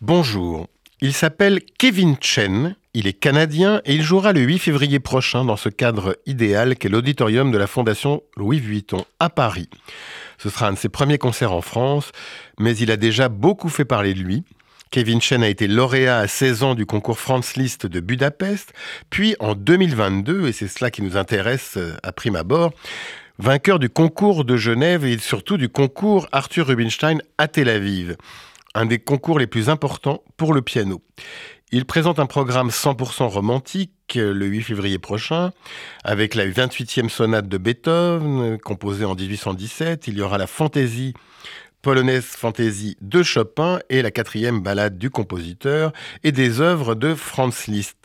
[0.00, 0.68] Bonjour,
[1.00, 5.56] il s'appelle Kevin Chen, il est canadien et il jouera le 8 février prochain dans
[5.56, 9.68] ce cadre idéal qu'est l'auditorium de la Fondation Louis Vuitton à Paris.
[10.38, 12.12] Ce sera un de ses premiers concerts en France,
[12.60, 14.44] mais il a déjà beaucoup fait parler de lui.
[14.92, 18.72] Kevin Chen a été lauréat à 16 ans du concours France List de Budapest,
[19.10, 22.72] puis en 2022, et c'est cela qui nous intéresse euh, à prime abord,
[23.40, 28.16] vainqueur du concours de Genève et surtout du concours Arthur Rubinstein à Tel Aviv
[28.78, 31.02] un des concours les plus importants pour le piano.
[31.72, 35.50] Il présente un programme 100% romantique le 8 février prochain,
[36.04, 40.06] avec la 28e sonate de Beethoven, composée en 1817.
[40.06, 41.12] Il y aura la fantaisie,
[41.82, 47.68] polonaise fantaisie de Chopin et la quatrième ballade du compositeur et des œuvres de Franz
[47.68, 47.96] Liszt.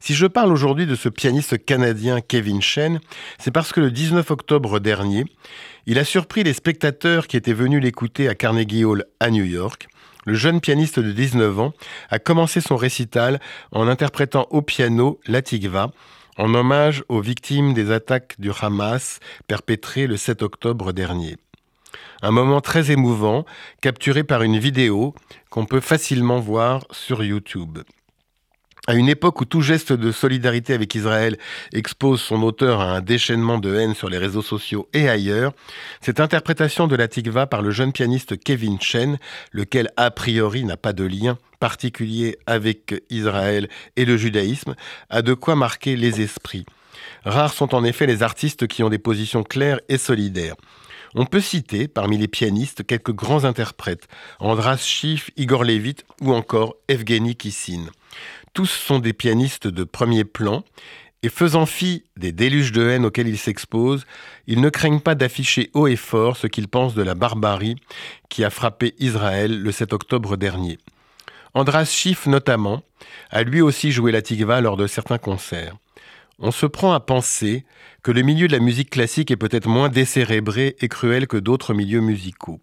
[0.00, 3.00] Si je parle aujourd'hui de ce pianiste canadien Kevin Chen,
[3.38, 5.24] c'est parce que le 19 octobre dernier,
[5.86, 9.88] il a surpris les spectateurs qui étaient venus l'écouter à Carnegie Hall à New York.
[10.26, 11.72] Le jeune pianiste de 19 ans
[12.10, 13.40] a commencé son récital
[13.72, 15.90] en interprétant au piano La Tigva,
[16.36, 21.36] en hommage aux victimes des attaques du Hamas perpétrées le 7 octobre dernier.
[22.22, 23.44] Un moment très émouvant,
[23.80, 25.14] capturé par une vidéo
[25.48, 27.78] qu'on peut facilement voir sur YouTube.
[28.90, 31.38] À une époque où tout geste de solidarité avec Israël
[31.72, 35.52] expose son auteur à un déchaînement de haine sur les réseaux sociaux et ailleurs,
[36.00, 39.20] cette interprétation de la Tikva par le jeune pianiste Kevin Chen,
[39.52, 44.74] lequel a priori n'a pas de lien particulier avec Israël et le judaïsme,
[45.08, 46.66] a de quoi marquer les esprits.
[47.24, 50.56] Rares sont en effet les artistes qui ont des positions claires et solidaires.
[51.14, 54.06] On peut citer, parmi les pianistes, quelques grands interprètes,
[54.38, 57.86] Andras Schiff, Igor Levit ou encore Evgeny Kissin.
[58.52, 60.64] Tous sont des pianistes de premier plan
[61.22, 64.06] et faisant fi des déluges de haine auxquels ils s'exposent,
[64.46, 67.76] ils ne craignent pas d'afficher haut et fort ce qu'ils pensent de la barbarie
[68.28, 70.78] qui a frappé Israël le 7 octobre dernier.
[71.54, 72.82] Andras Schiff notamment
[73.30, 75.76] a lui aussi joué la tigva lors de certains concerts.
[76.38, 77.64] On se prend à penser
[78.02, 81.74] que le milieu de la musique classique est peut-être moins décérébré et cruel que d'autres
[81.74, 82.60] milieux musicaux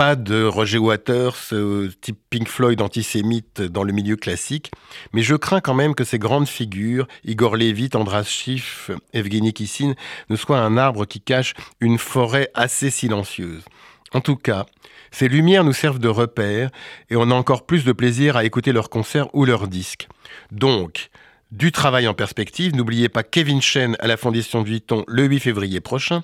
[0.00, 4.70] pas de Roger Waters, euh, type Pink Floyd antisémite dans le milieu classique,
[5.12, 9.92] mais je crains quand même que ces grandes figures, Igor Levit, Andras Schiff, Evgeny Kissin,
[10.30, 13.62] ne soient un arbre qui cache une forêt assez silencieuse.
[14.14, 14.64] En tout cas,
[15.10, 16.70] ces lumières nous servent de repères
[17.10, 20.08] et on a encore plus de plaisir à écouter leurs concerts ou leurs disques.
[20.50, 21.10] Donc,
[21.50, 22.74] du travail en perspective.
[22.74, 26.22] N'oubliez pas Kevin Chen à la Fondation Vuitton le 8 février prochain,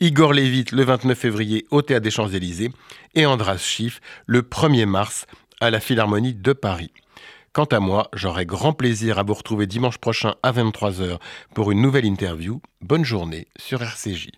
[0.00, 2.70] Igor Levit le 29 février au Théâtre des Champs-Élysées
[3.14, 5.26] et Andras Schiff le 1er mars
[5.60, 6.92] à la Philharmonie de Paris.
[7.52, 11.18] Quant à moi, j'aurai grand plaisir à vous retrouver dimanche prochain à 23h
[11.54, 12.60] pour une nouvelle interview.
[12.80, 14.28] Bonne journée sur RCJ.